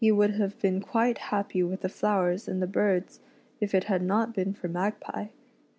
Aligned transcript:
would 0.09 0.31
have 0.31 0.59
beep 0.59 0.81
.quite 0.81 1.19
happy 1.19 1.61
with 1.61 1.81
the 1.81 1.87
flowers 1.87 2.47
and 2.47 2.59
the 2.59 2.65
birds 2.65 3.19
it 3.59 3.71
it 3.71 3.83
had 3.83 4.01
noc 4.01 4.33
been 4.33 4.51
for 4.51 4.67
Magpie. 4.67 5.27